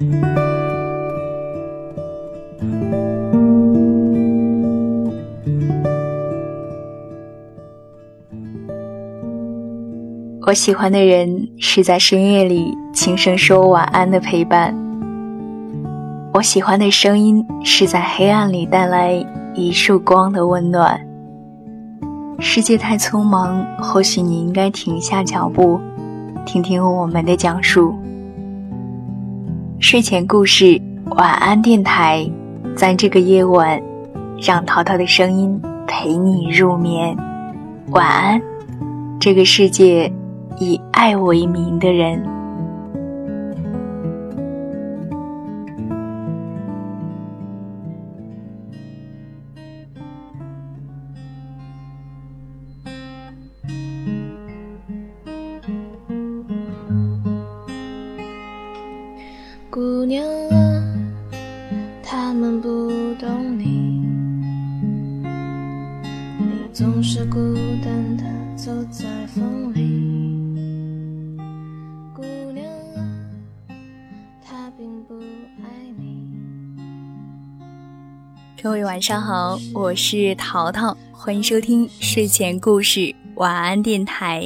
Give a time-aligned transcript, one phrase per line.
[0.00, 0.04] 我
[10.54, 14.72] 喜欢的人是在深夜里轻声说晚安的陪伴。
[16.32, 19.26] 我喜欢的声音是在黑暗里带来
[19.56, 21.00] 一束光的温暖。
[22.38, 25.80] 世界太匆忙，或许你应该停下脚步，
[26.46, 27.92] 听听我们的讲述。
[29.80, 30.80] 睡前故事，
[31.10, 32.28] 晚安电台，
[32.74, 33.80] 在这个夜晚，
[34.42, 37.16] 让淘淘的声音陪你入眠。
[37.90, 38.42] 晚安，
[39.20, 40.12] 这个世界。
[40.60, 42.20] 以爱为名的人，
[78.98, 84.44] 晚上好，我是淘淘，欢迎收听睡前故事晚安电台。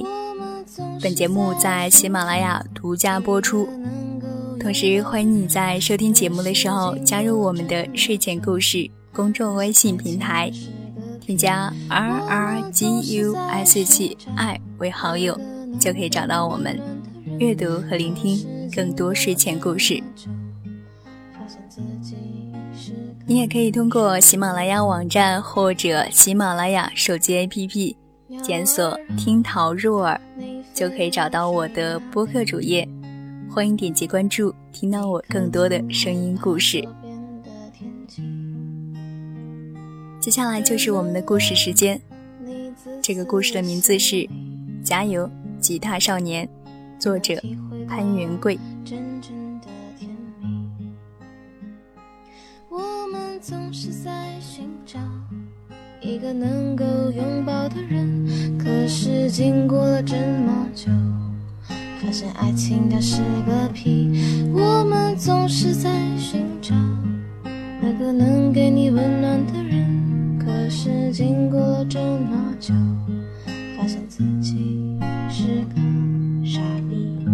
[1.00, 3.66] 本节目在喜马拉雅独家播出，
[4.60, 10.52] 同时欢迎你在收听节目的时候加入我们的睡前故事公众微信平台，
[11.18, 15.34] 添加 R R G U S H I 为好友，
[15.80, 16.78] 就可以找到我们，
[17.38, 20.02] 阅读和聆听更多睡前故事。
[23.24, 27.94] 你也可以通过喜马拉雅网站或者喜马拉雅手机 APP
[28.42, 30.20] 检索“听桃入耳”，
[30.74, 32.86] 就可以找到我的播客主页。
[33.48, 36.86] 欢迎点击关注，听到我更多的声音故事。
[40.20, 42.00] 接下来就是我们的故事时间。
[43.00, 44.16] 这个故事的名字是
[44.82, 45.30] 《加油，
[45.60, 46.46] 吉他少年》，
[47.00, 47.40] 作者
[47.88, 48.58] 潘元贵。
[53.42, 55.00] 总是在寻找
[56.00, 60.92] 一个能够拥抱的人，可是经过了这么久，
[62.00, 64.12] 发现爱情它是个屁。
[64.54, 66.72] 我们总是在寻找
[67.80, 72.72] 那个能给你温暖的人，可是经过了这么久，
[73.76, 74.96] 发现自己
[75.28, 75.80] 是个
[76.46, 77.26] 傻逼。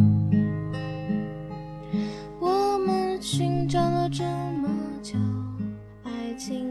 [2.40, 4.57] 我们寻找了这么。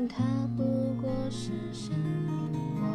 [0.09, 0.23] 它
[0.57, 0.63] 不
[0.99, 1.93] 过是生
[2.79, 2.87] 活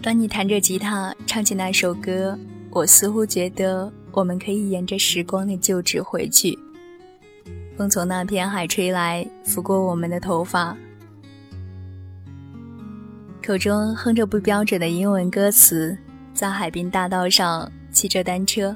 [0.00, 2.38] 当你弹着吉他，唱起那首歌。
[2.74, 6.58] 我似乎觉得，我们可以沿着时光的旧址回去。
[7.76, 10.74] 风从那片海吹来，拂过我们的头发，
[13.44, 15.96] 口中哼着不标准的英文歌词，
[16.32, 18.74] 在海滨大道上骑着单车。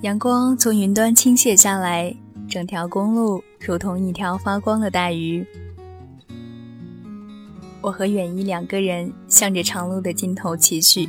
[0.00, 2.12] 阳光从云端倾泻下来，
[2.48, 5.46] 整条公路如同一条发光的带鱼。
[7.80, 11.08] 我和远一两个人向着长路的尽头骑去。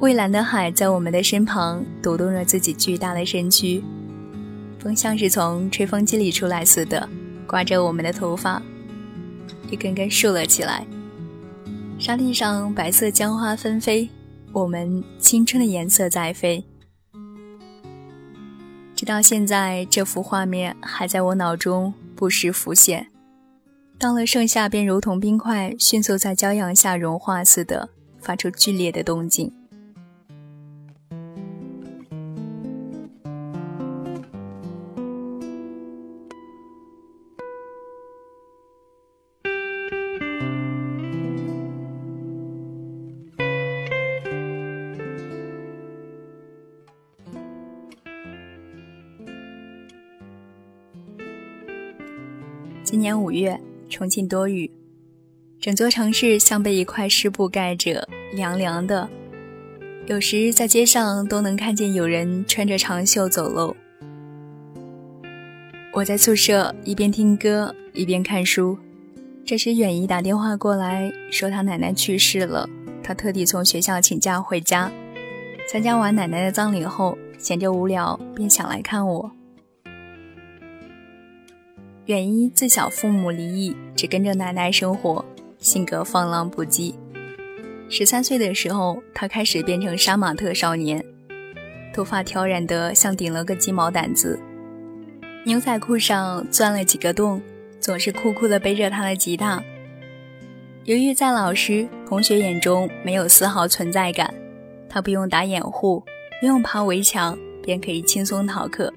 [0.00, 3.82] 蔚蓝的海在我们的身旁抖动着自己巨大的身躯，
[4.78, 7.08] 风像是从吹风机里出来似的，
[7.46, 8.60] 刮着我们的头发，
[9.70, 10.84] 一根根竖了起来。
[11.98, 14.08] 沙地上白色江花纷飞，
[14.52, 16.64] 我们青春的颜色在飞。
[18.96, 23.06] 直到现在，这幅画面还在我脑中不时浮现。
[23.98, 27.90] 到了盛夏，便如同冰块迅速在骄阳下融化似的，
[28.20, 29.52] 发出剧烈的动静。
[53.04, 53.60] 年五月，
[53.90, 54.70] 重庆多雨，
[55.60, 59.06] 整座城市像被一块湿布盖着，凉凉的。
[60.06, 63.76] 有时在街上都能看见有人穿着长袖走路。
[65.92, 68.78] 我在宿舍一边听歌一边看书，
[69.44, 72.66] 这时，远姨打电话过来，说她奶奶去世了，
[73.02, 74.90] 她特地从学校请假回家。
[75.70, 79.30] 参加完奶奶的葬礼后，闲着无聊，便想来看我。
[82.06, 85.24] 远一自小父母离异，只跟着奶奶生活，
[85.58, 86.94] 性格放浪不羁。
[87.88, 91.04] 十三岁的时候，他开始变成杀马特少年，
[91.94, 94.38] 头发挑染得像顶了个鸡毛掸子，
[95.44, 97.40] 牛仔裤上钻了几个洞。
[97.80, 99.62] 总是酷酷地背着他的吉他。
[100.84, 104.32] 由于在老师、同学眼中没有丝毫存在感，
[104.88, 106.02] 他不用打掩护，
[106.40, 108.90] 不用爬围墙，便可以轻松逃课，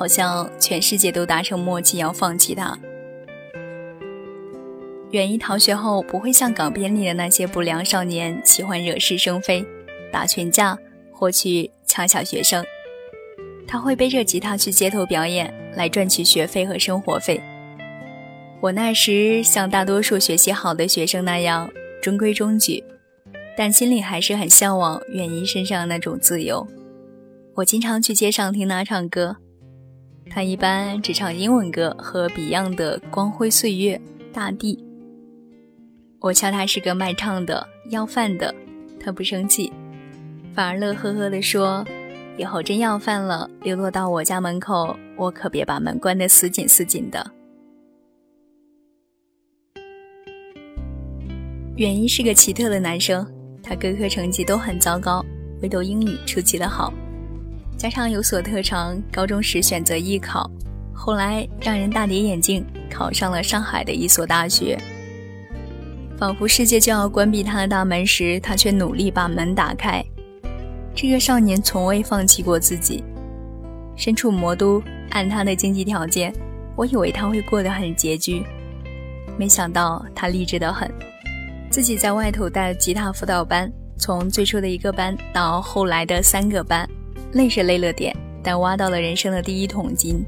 [0.00, 2.78] 好像全世界都达成默契要放弃他。
[5.10, 9.62] 远一逃学后，不会像港片里的那些不良少年喜欢惹是生非、
[10.10, 10.78] 打群架
[11.12, 12.64] 或去抢小学生，
[13.68, 17.38] 他会背着吉他去街头表演，来赚取学费和生活费。
[18.62, 21.70] 我那时像大多数学习好的学生那样
[22.00, 22.82] 中规中矩，
[23.54, 26.66] 但心里还是很向往远一身上那种自由。
[27.56, 29.36] 我经常去街上听他唱歌，
[30.32, 34.00] 他一般只唱英文歌和 Beyond 的《光辉岁月》
[34.32, 34.76] 《大地》。
[36.20, 38.54] 我笑他是个卖唱的、要饭的，
[39.00, 39.72] 他不生气，
[40.54, 41.84] 反而乐呵呵地说
[42.38, 47.28] ：“以后真要饭了，流落到我家门口，我可别把门关得死紧死紧的。”
[51.74, 53.26] 远一是个奇特的男生，
[53.64, 55.24] 他各科成绩都很糟糕，
[55.60, 56.94] 唯独英语出奇的好。
[57.80, 60.50] 加上有所特长，高中时选择艺考，
[60.92, 64.78] 后来让人大跌眼镜，考上了上海的一所大学。
[66.18, 70.04] 仿佛世界就要关闭他的大门时，他却努力把门打开。
[70.94, 73.02] 这个少年从未放弃过自己。
[73.96, 76.30] 身处魔都，按他的经济条件，
[76.76, 78.44] 我以为他会过得很拮据，
[79.38, 80.86] 没想到他励志得很。
[81.70, 86.86] 自己在外头带吉他辅导班，从最初的一个班到后来的三个班，
[87.32, 90.24] 累是累了点，但挖到了人生的第一桶金。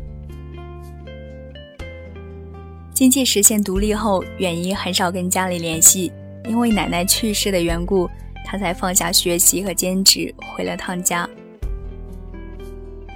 [2.94, 6.12] 经济实现独立后，远一很少跟家里联系，
[6.48, 8.08] 因为奶奶去世的缘故，
[8.46, 11.28] 他才放下学习和兼职回了趟家。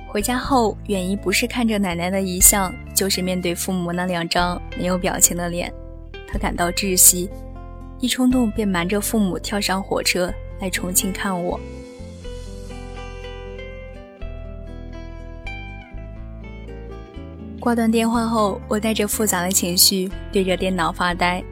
[0.08, 5.72] 回家后，远一不是看着奶奶的遗像，就是面对父母那两张没有表情的脸，
[6.26, 7.30] 他感到窒息。
[8.00, 11.60] 一冲动便瞒着父母跳上火车来重庆看我。
[17.66, 21.42] 挂断电话后，我带着复杂的情绪对着电脑发呆。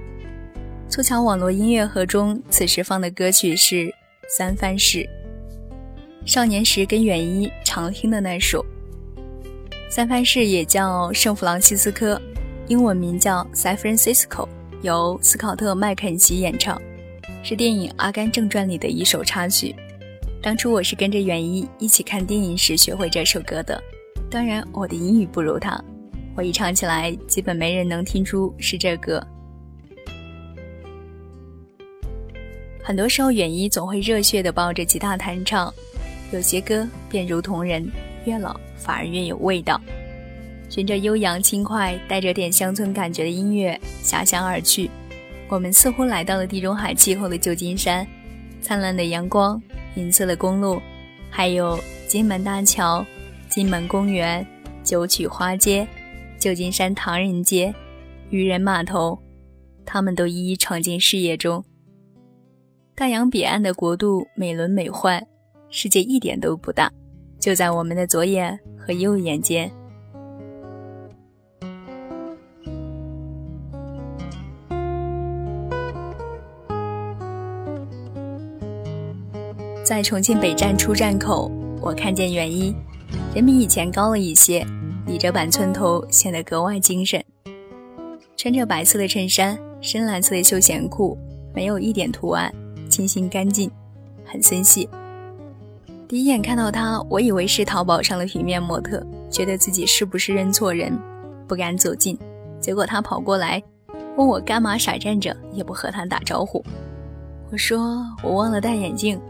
[0.88, 3.86] 凑巧网络音乐盒中此时放的歌曲是
[4.28, 4.98] 《三藩市》，
[6.24, 8.64] 少年时跟远一常听的那首。
[9.90, 12.22] 三藩市也叫圣弗朗西斯科，
[12.68, 14.46] 英文名叫 San Francisco。
[14.82, 16.80] 由斯考特·麦肯齐演唱，
[17.42, 19.74] 是电影《阿甘正传》里的一首插曲。
[20.40, 23.82] 当初我是跟着远一一起看电影时学会这首歌的。
[24.30, 25.82] 当然，我的英语不如他，
[26.36, 29.24] 我一唱起来，基本没人能听出是这歌。
[32.82, 35.72] 很多时候，远一总会热血地抱着吉他弹唱，
[36.32, 37.88] 有些歌便如同人，
[38.26, 39.80] 越老反而越有味道。
[40.68, 44.90] 循着悠扬轻快、带着点乡村感觉的音乐遐想而去，
[45.48, 48.04] 我们似乎来到了地中海气候的旧金山。
[48.60, 49.62] 灿烂的阳光、
[49.94, 50.82] 银色的公路，
[51.30, 53.06] 还有金门大桥、
[53.48, 54.44] 金门公园、
[54.82, 55.86] 九曲花街、
[56.38, 57.74] 旧金山唐人街、
[58.30, 59.18] 渔人码头，
[59.84, 61.64] 他们都一一闯进视野中。
[62.94, 65.20] 大洋彼岸的国度美轮美奂，
[65.68, 66.92] 世界一点都不大，
[67.40, 69.70] 就在我们的左眼和右眼间。
[79.82, 81.50] 在重庆北站出站口，
[81.80, 82.74] 我看见远一，
[83.34, 84.66] 人比以前高了一些，
[85.06, 87.22] 理着板寸头，显得格外精神。
[88.36, 91.16] 穿着白色的衬衫，深蓝色的休闲裤，
[91.54, 92.52] 没有一点图案，
[92.88, 93.70] 清新干净，
[94.24, 94.88] 很森系。
[96.08, 100.98] 第一眼看到他，我以为是淘宝上的平面模特，觉得自己是不是认错人，
[101.46, 102.18] 不敢走近。
[102.58, 103.62] 结果他跑过来，
[104.16, 106.64] 问我干嘛傻站着，也不和他打招呼。
[107.52, 109.20] 我说我忘了戴眼镜。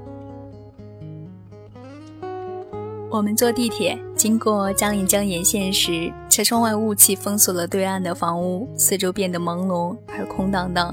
[3.14, 10.92] 我们坐地铁经过嘉陵江沿线时，车窗外雾气封锁了对岸的房屋，四周变得朦胧而空荡荡。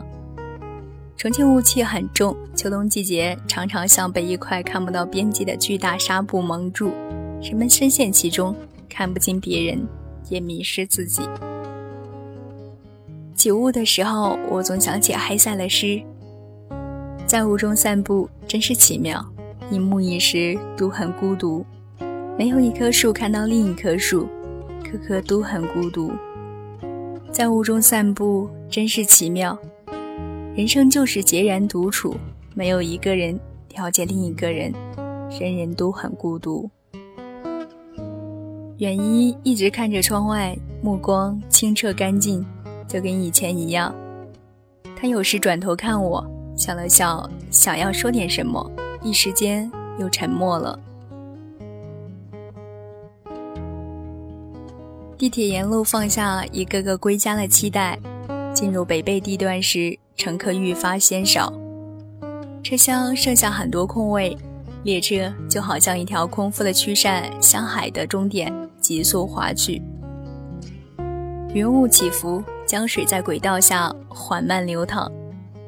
[1.18, 6.92] 重庆雾气很重，秋冬季节常常像被一块看不到边际的巨大纱布蒙住，
[7.42, 8.56] 人们深陷其中，
[8.88, 9.88] 看不清别人，
[10.30, 11.24] 也迷失自己。
[13.34, 16.00] 起雾的时候，我总想起黑塞的诗
[17.26, 19.26] ：“在雾中散步真是奇妙，
[19.72, 21.66] 一目一时都很孤独。
[22.42, 24.28] 没有一棵树看到另一棵树，
[24.84, 26.12] 棵棵都很孤独。
[27.32, 29.56] 在雾中散步真是奇妙，
[30.56, 32.16] 人生就是孑然独处，
[32.56, 33.40] 没有一个人
[33.76, 34.74] 了解另一个人，
[35.40, 36.68] 人人都很孤独。”
[38.80, 42.44] 远一一直看着窗外，目光清澈干净，
[42.88, 43.94] 就跟以前一样。
[44.96, 46.26] 他有时转头看我，
[46.58, 48.68] 笑了笑，想要说点什么，
[49.04, 50.80] 一时间又沉默了。
[55.22, 57.96] 地铁沿路放下一个个归家的期待，
[58.56, 61.54] 进入北碚地段时，乘客愈发鲜少，
[62.64, 64.36] 车厢剩下很多空位，
[64.82, 68.52] 列车就好像一条空腹的驱扇向海的终点。
[68.80, 69.80] 急速滑去，
[71.54, 75.08] 云雾起伏，江水在轨道下缓慢流淌，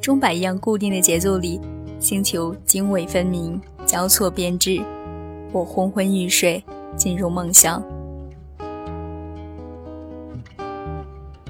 [0.01, 1.61] 钟摆一样固定的节奏里，
[1.99, 4.81] 星球经纬分明，交错编织。
[5.51, 6.63] 我昏昏欲睡，
[6.97, 7.83] 进入梦乡。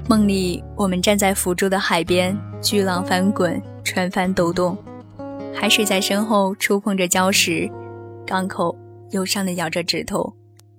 [0.06, 4.76] 梦里，我们站在福州的海边，巨浪翻滚，船帆抖动，
[5.54, 7.70] 海水在身后触碰着礁石，
[8.26, 8.76] 港口
[9.12, 10.30] 忧伤地咬着指头。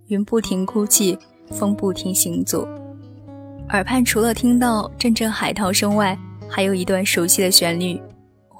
[0.10, 1.18] 云不停哭泣，
[1.50, 2.68] 风不停行走，
[3.70, 6.16] 耳畔除了听到阵阵海涛声外，
[6.48, 8.00] 还有一段熟悉的旋律，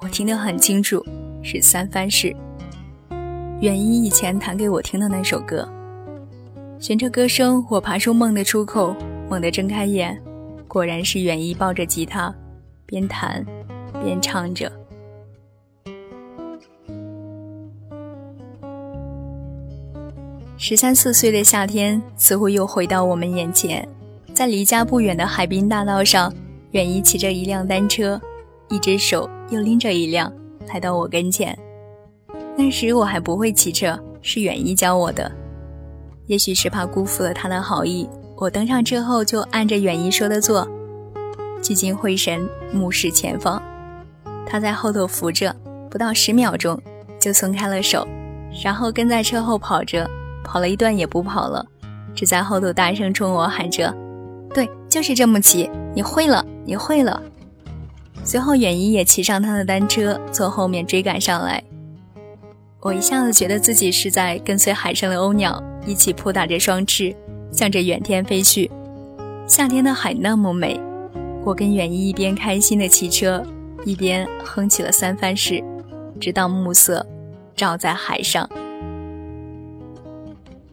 [0.02, 1.00] 我听得很清楚，
[1.44, 2.34] 是三藩市。
[3.60, 5.66] 远一以前弹给我听的那首歌。
[6.80, 8.96] 循着歌声，我爬出梦的出口，
[9.30, 10.20] 猛地睁开眼，
[10.76, 12.34] 果然是远一抱着吉他，
[12.84, 13.42] 边弹
[14.02, 14.70] 边唱着。
[20.58, 23.88] 十三四岁的夏天似乎又回到我们眼前，
[24.34, 26.30] 在离家不远的海滨大道上，
[26.72, 28.20] 远一骑着一辆单车，
[28.68, 30.30] 一只手又拎着一辆，
[30.68, 31.58] 来到我跟前。
[32.54, 35.32] 那时我还不会骑车，是远一教我的。
[36.26, 38.06] 也许是怕辜负了他的好意，
[38.38, 40.68] 我登上车后就按着远一说的做，
[41.62, 43.62] 聚精会神，目视前方。
[44.46, 45.56] 他在后头扶着，
[45.90, 46.78] 不到十秒钟
[47.18, 48.06] 就松开了手，
[48.62, 50.08] 然后跟在车后跑着。
[50.44, 51.66] 跑了一段也不跑了，
[52.14, 53.92] 只在后头大声冲我喊着
[54.54, 57.20] ：“对，就是这么骑，你会了，你会了。”
[58.22, 61.60] 随后远一也骑上他的单车，从后面追赶上来。
[62.80, 67.12] 我一下子觉得自己是在跟随海上的鸥鸟一起扑打着双翅，
[67.56, 68.70] 向着远天飞去。
[69.48, 70.78] 夏天的海那么美，
[71.44, 73.42] 我跟远一一边开心的骑车，
[73.84, 75.64] 一边哼起了三番诗，
[76.20, 77.04] 直到暮色
[77.54, 78.48] 照在海上。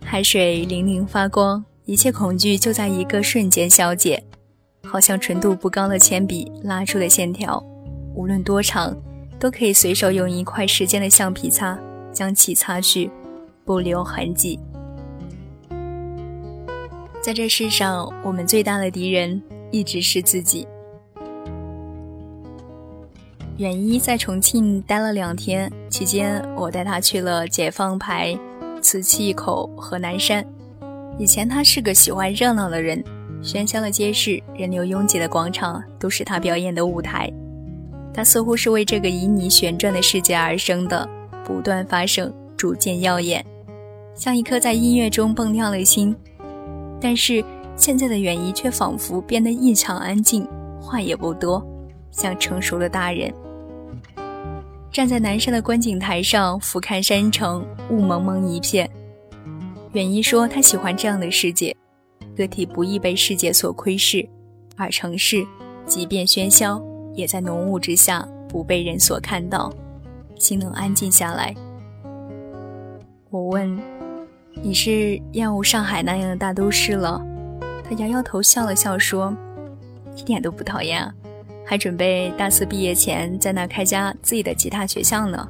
[0.03, 4.23] 海水粼粼发光，一切恐惧就在一个瞬间消解，
[4.83, 7.63] 好像纯度不高的铅笔拉出的线条，
[8.13, 8.95] 无论多长，
[9.39, 11.79] 都可以随手用一块时间的橡皮擦
[12.11, 13.09] 将其擦去，
[13.63, 14.59] 不留痕迹。
[17.23, 20.67] 在这世上，我们最大的敌人一直是自己。
[23.55, 28.37] 远一在重庆待了两天，期间我带他去了解放牌。
[28.81, 30.45] 瓷器口和南山，
[31.17, 33.01] 以前他是个喜欢热闹的人，
[33.41, 37.31] 喧嚣的街市、人流拥挤的广场都是他表演的舞台。
[38.13, 41.09] 他似乎是为这个以你旋转的世界而生的，
[41.45, 43.45] 不断发生，逐渐耀眼，
[44.13, 46.13] 像一颗在音乐中蹦跳的心。
[47.03, 47.43] 但是
[47.75, 50.47] 现在的远一却仿佛变得异常安静，
[50.79, 51.61] 话也不多，
[52.11, 53.29] 像成熟的大人。
[54.89, 58.89] 站在南山的观景台上俯瞰山城，雾蒙蒙一片。
[59.91, 61.75] 远一说他喜欢这样的世界，
[62.37, 64.25] 个体不易被世界所窥视，
[64.77, 65.45] 而城市
[65.85, 66.81] 即便喧嚣，
[67.13, 69.73] 也在浓雾之下不被人所看到，
[70.37, 71.53] 心能安静下来。
[73.29, 73.77] 我问
[74.61, 77.21] ：“你是厌恶上海那样的大都市了？”
[77.83, 79.35] 他摇摇头，笑了笑说
[80.15, 81.11] ：“一点都不讨厌。”
[81.65, 85.47] 还准备大四毕业前在那开家自己的吉他学校呢。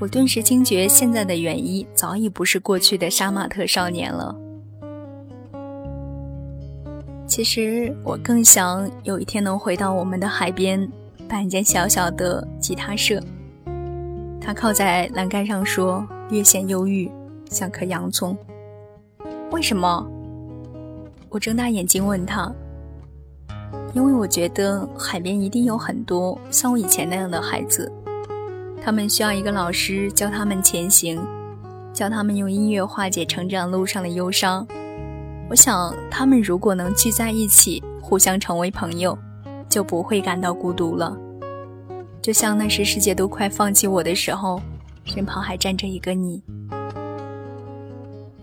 [0.00, 4.34] 我顿时惊觉，现在的远一早已不是过去的杀马特少年了。
[7.26, 10.90] 其实我更想有一天能回到我们的海边，
[11.28, 13.22] 办一间小小的吉他社。
[14.40, 17.10] 他靠在栏杆上说，略显忧郁，
[17.50, 18.36] 像颗洋葱。
[19.50, 20.06] 为什么？
[21.28, 22.52] 我睁大眼睛问他。
[23.92, 27.90] 因为我觉得海边一定有很多像我以前那样的孩子，
[28.82, 31.20] 他们需要一个老师教他们前行，
[31.92, 34.66] 教他们用音乐化解成长路上的忧伤。
[35.48, 39.16] 我想，他们如果能聚在一起，互相成为朋友，
[39.68, 41.16] 就不会感到孤独了。
[42.20, 44.60] 就像那时世界都快放弃我的时候，
[45.04, 46.42] 身旁还站着一个你。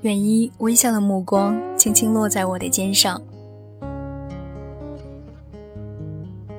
[0.01, 3.21] 远一微笑的目光轻轻落在我的肩上。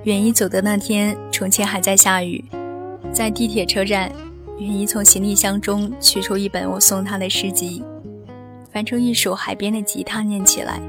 [0.04, 2.44] 远一走的那天，重庆还在下雨，
[3.12, 4.12] 在地铁车站，
[4.58, 7.82] 远一从行李箱中取出一本我送他的诗集，
[8.70, 10.80] 翻出一首海边的吉他念起来。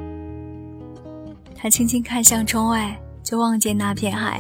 [1.56, 4.40] 他轻轻看向窗外，就望见那片海，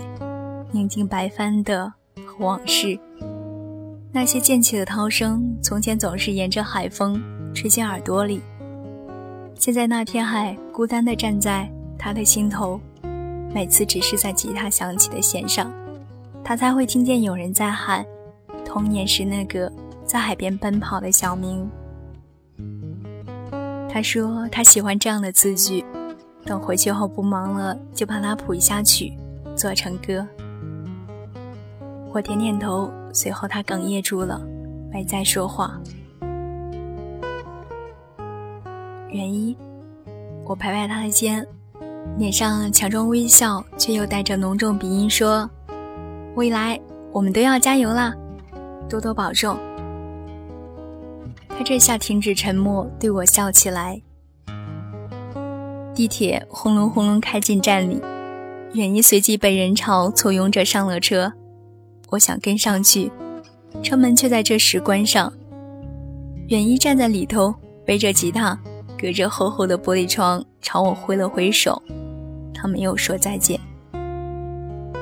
[0.71, 1.91] 宁静白帆的
[2.37, 2.99] 往事，
[4.11, 7.19] 那些溅起的涛声，从前总是沿着海风。
[7.53, 8.41] 吹进耳朵里。
[9.55, 12.79] 现在那片海孤单地站在他的心头，
[13.53, 15.71] 每次只是在吉他响起的弦上，
[16.43, 18.05] 他才会听见有人在喊
[18.65, 19.71] 童年时那个
[20.05, 21.69] 在海边奔跑的小明。
[23.87, 25.85] 他说他喜欢这样的字句，
[26.45, 29.13] 等回去后不忙了，就把它谱一下曲，
[29.55, 30.27] 做成歌。
[32.11, 34.41] 我点点头，随后他哽咽住了，
[34.91, 35.79] 没再说话。
[39.13, 39.55] 原一，
[40.43, 41.45] 我拍拍他的肩，
[42.17, 45.47] 脸上强装微笑，却又带着浓重鼻音说
[46.33, 46.79] ：“未来
[47.11, 48.11] 我们都要加油啦，
[48.89, 49.55] 多多保重。”
[51.47, 54.01] 他这下停止沉默，对我笑起来。
[55.93, 58.01] 地铁轰隆轰隆开进站里，
[58.73, 61.31] 远一随即被人潮簇拥着上了车。
[62.09, 63.11] 我想跟上去，
[63.83, 65.31] 车门却在这时关上。
[66.47, 67.53] 远一站在里头，
[67.85, 68.59] 背着吉他。
[69.03, 71.83] 隔着厚厚的玻璃窗朝我挥了挥手，
[72.53, 73.59] 他没有说再见，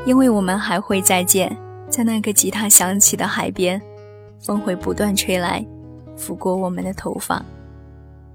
[0.07, 1.55] 因为我们还会再见，
[1.87, 3.79] 在那个吉他响起的海边，
[4.39, 5.63] 风会不断吹来，
[6.17, 7.45] 拂过我们的头发，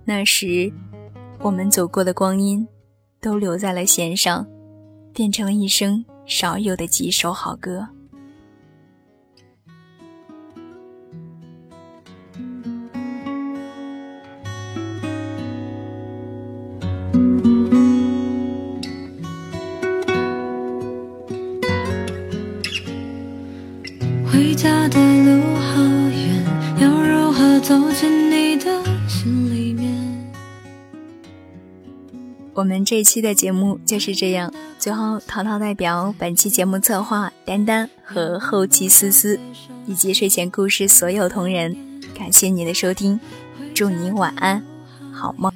[0.05, 0.73] 那时，
[1.41, 2.65] 我们走过的光阴，
[3.21, 4.47] 都留在了弦上，
[5.13, 7.89] 变成了一生少有的几首好歌。
[32.57, 34.51] 我们这期的节目就是这样。
[34.79, 39.39] 最后，淘淘代表本期节目策划丹丹和后期思思，
[39.85, 41.77] 以及睡前故事所有同仁，
[42.15, 43.21] 感谢你的收听，
[43.75, 44.65] 祝你晚安，
[45.13, 45.53] 好梦。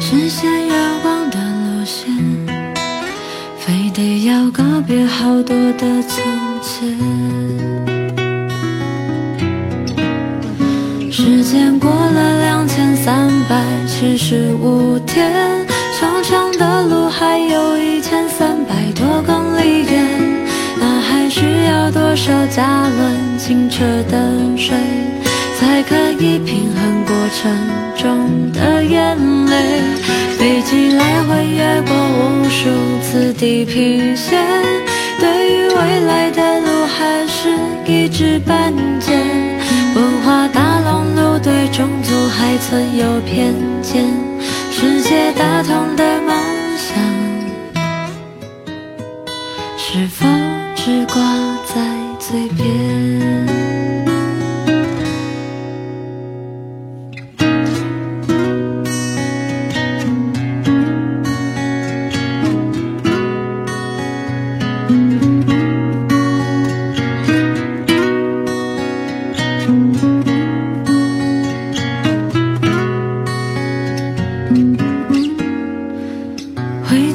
[0.00, 2.10] 实现月光的路线，
[3.58, 6.22] 非得要告别好多的从
[6.62, 7.71] 前。
[14.02, 15.32] 只是五天，
[15.96, 20.44] 长长的路还有一千三百多公里远，
[20.76, 24.18] 那还需要多少加仑清澈的
[24.56, 24.76] 水，
[25.56, 27.56] 才可以平衡过程
[27.96, 29.80] 中的眼泪？
[30.36, 32.68] 飞机来回越过无数
[33.04, 34.42] 次地平线，
[35.20, 39.01] 对于未来的路还是一知半解。
[42.42, 44.04] 还存有偏见，
[44.72, 46.36] 世界大同的梦
[46.76, 46.98] 想，
[49.78, 50.26] 是否
[50.74, 51.22] 只挂
[51.72, 51.80] 在
[52.18, 53.61] 嘴边？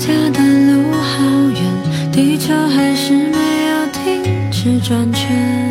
[0.07, 5.66] 下的路好远地球还是没有停止转圈。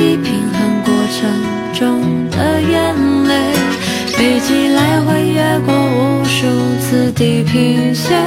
[0.00, 1.30] 地平衡过程
[1.74, 2.94] 中的眼
[3.28, 3.52] 泪，
[4.06, 6.46] 飞机来回越过无数
[6.80, 8.18] 次地平线，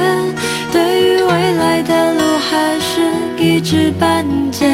[0.70, 3.00] 对于未来的路还是
[3.42, 4.70] 一知半解。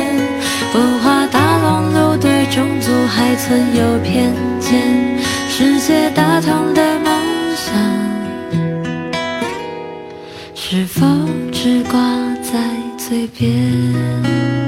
[0.75, 4.83] 文化大乱路对种族还存有偏见，
[5.49, 7.11] 世界大同的梦
[7.57, 7.73] 想
[10.55, 11.07] 是否
[11.51, 11.99] 只挂
[12.43, 12.61] 在
[12.99, 14.60] 嘴边？